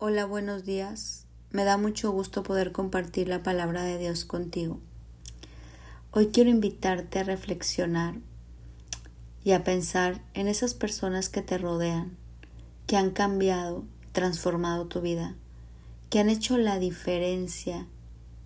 Hola, 0.00 0.26
buenos 0.26 0.64
días. 0.64 1.26
Me 1.50 1.64
da 1.64 1.76
mucho 1.76 2.12
gusto 2.12 2.44
poder 2.44 2.70
compartir 2.70 3.26
la 3.26 3.42
palabra 3.42 3.82
de 3.82 3.98
Dios 3.98 4.24
contigo. 4.24 4.78
Hoy 6.12 6.28
quiero 6.28 6.50
invitarte 6.50 7.18
a 7.18 7.24
reflexionar 7.24 8.14
y 9.42 9.50
a 9.50 9.64
pensar 9.64 10.22
en 10.34 10.46
esas 10.46 10.74
personas 10.74 11.28
que 11.28 11.42
te 11.42 11.58
rodean, 11.58 12.16
que 12.86 12.96
han 12.96 13.10
cambiado, 13.10 13.82
transformado 14.12 14.86
tu 14.86 15.00
vida, 15.00 15.34
que 16.10 16.20
han 16.20 16.28
hecho 16.28 16.58
la 16.58 16.78
diferencia 16.78 17.84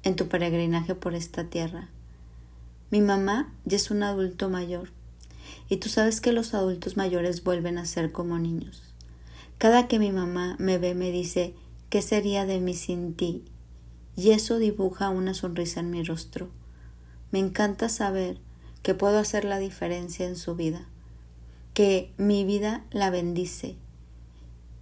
en 0.05 0.17
tu 0.17 0.29
peregrinaje 0.29 0.95
por 0.95 1.15
esta 1.15 1.45
tierra. 1.51 1.91
Mi 2.91 3.03
mamá 3.03 3.53
ya 3.67 3.77
es 3.77 3.91
un 3.91 4.03
adulto 4.05 4.49
mayor 4.49 4.89
y 5.69 5.77
tú 5.77 5.91
sabes 5.91 6.23
que 6.23 6.33
los 6.33 6.55
adultos 6.55 6.97
mayores 6.97 7.45
vuelven 7.45 7.77
a 7.77 7.85
ser 7.85 8.11
como 8.11 8.39
niños. 8.39 8.93
Cada 9.63 9.87
que 9.87 10.01
mi 10.01 10.11
mamá 10.11 10.57
me 10.59 10.77
ve 10.79 10.93
me 10.97 11.13
dice, 11.13 11.55
¿qué 11.89 12.03
sería 12.03 12.47
de 12.47 12.59
mí 12.59 12.75
sin 12.75 13.15
ti? 13.15 13.45
Y 14.17 14.33
eso 14.33 14.59
dibuja 14.59 15.09
una 15.09 15.35
sonrisa 15.35 15.79
en 15.79 15.93
mi 15.93 16.03
rostro. 16.03 16.51
Me 17.31 17.39
encanta 17.39 17.89
saber 17.89 18.39
que 18.83 18.95
puedo 18.95 19.21
hacer 19.21 19.45
la 19.45 19.61
diferencia 19.61 20.27
en 20.27 20.35
su 20.35 20.57
vida, 20.57 20.89
que 21.75 22.13
mi 22.17 22.45
vida 22.45 22.85
la 22.91 23.11
bendice 23.11 23.77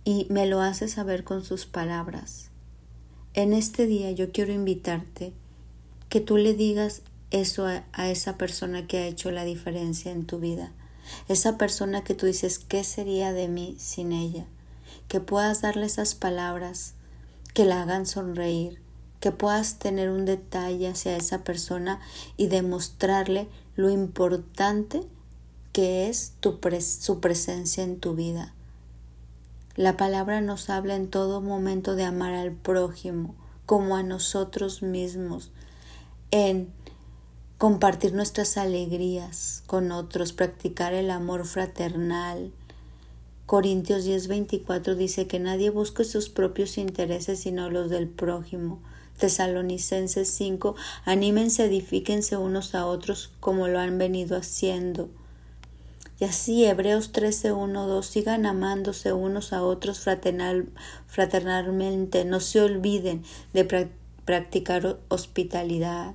y 0.06 0.26
me 0.30 0.46
lo 0.46 0.62
hace 0.62 0.88
saber 0.88 1.24
con 1.24 1.44
sus 1.44 1.66
palabras. 1.66 2.48
En 3.34 3.52
este 3.52 3.86
día 3.86 4.12
yo 4.12 4.32
quiero 4.32 4.50
invitarte 4.50 5.34
que 6.08 6.22
tú 6.22 6.38
le 6.38 6.54
digas 6.54 7.02
eso 7.30 7.66
a, 7.66 7.84
a, 7.92 8.08
esa 8.08 8.38
persona 8.38 8.86
que 8.86 8.96
ha 8.96 9.06
hecho 9.06 9.30
la 9.30 9.44
diferencia 9.44 10.10
en 10.10 10.24
tu 10.24 10.38
vida, 10.38 10.72
esa 11.28 11.58
persona 11.58 12.02
que 12.02 12.14
tú 12.14 12.24
dices, 12.24 12.58
¿qué 12.58 12.82
sería 12.82 13.34
de 13.34 13.46
mí 13.48 13.76
sin 13.78 14.12
ella? 14.12 14.46
Que 15.08 15.20
puedas 15.20 15.62
darle 15.62 15.86
esas 15.86 16.14
palabras 16.14 16.94
que 17.54 17.64
la 17.64 17.82
hagan 17.82 18.06
sonreír, 18.06 18.80
que 19.20 19.32
puedas 19.32 19.78
tener 19.78 20.10
un 20.10 20.24
detalle 20.24 20.88
hacia 20.88 21.16
esa 21.16 21.44
persona 21.44 22.00
y 22.36 22.46
demostrarle 22.46 23.48
lo 23.76 23.90
importante 23.90 25.02
que 25.72 26.08
es 26.08 26.32
tu 26.40 26.58
su 26.80 27.20
presencia 27.20 27.84
en 27.84 28.00
tu 28.00 28.14
vida. 28.14 28.54
La 29.76 29.96
palabra 29.96 30.40
nos 30.40 30.68
habla 30.68 30.96
en 30.96 31.08
todo 31.08 31.40
momento 31.40 31.94
de 31.94 32.04
amar 32.04 32.34
al 32.34 32.52
prójimo 32.52 33.34
como 33.66 33.94
a 33.94 34.02
nosotros 34.02 34.82
mismos, 34.82 35.52
en 36.32 36.72
compartir 37.56 38.14
nuestras 38.14 38.56
alegrías 38.56 39.62
con 39.66 39.92
otros, 39.92 40.32
practicar 40.32 40.92
el 40.92 41.10
amor 41.10 41.46
fraternal, 41.46 42.52
Corintios 43.50 44.04
10:24 44.04 44.94
dice 44.94 45.26
que 45.26 45.40
nadie 45.40 45.70
busque 45.70 46.04
sus 46.04 46.28
propios 46.28 46.78
intereses 46.78 47.40
sino 47.40 47.68
los 47.68 47.90
del 47.90 48.06
prójimo. 48.06 48.80
Tesalonicenses 49.18 50.30
5, 50.30 50.76
anímense, 51.04 51.64
edifíquense 51.64 52.36
unos 52.36 52.76
a 52.76 52.86
otros 52.86 53.32
como 53.40 53.66
lo 53.66 53.80
han 53.80 53.98
venido 53.98 54.36
haciendo. 54.36 55.08
Y 56.20 56.26
así 56.26 56.64
Hebreos 56.64 57.10
13, 57.10 57.50
1, 57.50 57.88
2, 57.88 58.06
sigan 58.06 58.46
amándose 58.46 59.12
unos 59.12 59.52
a 59.52 59.64
otros 59.64 59.98
fraternal, 59.98 60.68
fraternalmente, 61.08 62.24
no 62.24 62.38
se 62.38 62.60
olviden 62.60 63.24
de 63.52 63.90
practicar 64.24 65.00
hospitalidad. 65.08 66.14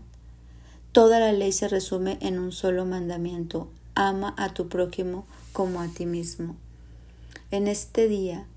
Toda 0.94 1.20
la 1.20 1.34
ley 1.34 1.52
se 1.52 1.68
resume 1.68 2.18
en 2.22 2.40
un 2.40 2.54
solo 2.54 2.86
mandamiento, 2.86 3.68
ama 3.94 4.34
a 4.38 4.54
tu 4.54 4.70
prójimo 4.70 5.26
como 5.52 5.82
a 5.82 5.90
ti 5.90 6.06
mismo 6.06 6.56
en 7.52 7.68
este 7.68 8.08
día, 8.08 8.48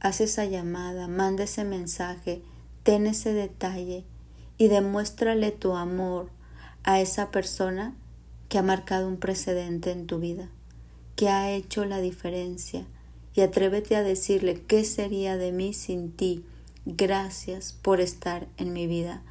haz 0.00 0.20
esa 0.20 0.44
llamada, 0.44 1.08
manda 1.08 1.44
ese 1.44 1.64
mensaje, 1.64 2.42
ten 2.82 3.06
ese 3.06 3.32
detalle 3.32 4.04
y 4.56 4.68
demuéstrale 4.68 5.50
tu 5.50 5.74
amor 5.74 6.30
a 6.84 7.00
esa 7.00 7.30
persona 7.30 7.94
que 8.48 8.58
ha 8.58 8.62
marcado 8.62 9.08
un 9.08 9.18
precedente 9.18 9.90
en 9.90 10.06
tu 10.06 10.18
vida, 10.18 10.48
que 11.16 11.28
ha 11.28 11.50
hecho 11.50 11.84
la 11.84 12.00
diferencia 12.00 12.86
y 13.34 13.42
atrévete 13.42 13.94
a 13.94 14.02
decirle 14.02 14.60
qué 14.66 14.84
sería 14.84 15.36
de 15.36 15.52
mí 15.52 15.74
sin 15.74 16.12
ti. 16.12 16.44
Gracias 16.86 17.72
por 17.72 18.00
estar 18.00 18.48
en 18.56 18.72
mi 18.72 18.86
vida. 18.86 19.22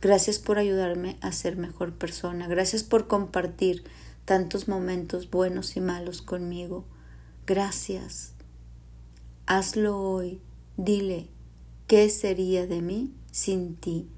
Gracias 0.00 0.38
por 0.38 0.58
ayudarme 0.58 1.16
a 1.20 1.30
ser 1.30 1.56
mejor 1.56 1.92
persona. 1.92 2.48
Gracias 2.48 2.82
por 2.82 3.06
compartir 3.06 3.84
tantos 4.24 4.66
momentos 4.66 5.30
buenos 5.30 5.76
y 5.76 5.80
malos 5.80 6.22
conmigo. 6.22 6.84
Gracias. 7.46 8.34
Hazlo 9.46 10.00
hoy. 10.00 10.40
Dile, 10.76 11.28
¿qué 11.86 12.08
sería 12.08 12.66
de 12.66 12.80
mí 12.80 13.12
sin 13.32 13.76
ti? 13.76 14.08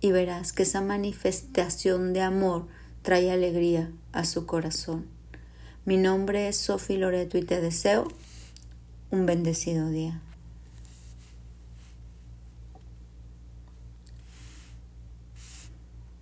Y 0.00 0.12
verás 0.12 0.52
que 0.52 0.64
esa 0.64 0.82
manifestación 0.82 2.12
de 2.12 2.20
amor 2.20 2.66
trae 3.02 3.30
alegría 3.30 3.90
a 4.12 4.24
su 4.24 4.44
corazón. 4.44 5.06
Mi 5.86 5.96
nombre 5.96 6.48
es 6.48 6.58
Sofi 6.58 6.98
Loreto 6.98 7.38
y 7.38 7.42
te 7.42 7.60
deseo 7.60 8.08
un 9.10 9.24
bendecido 9.26 9.88
día. 9.88 10.20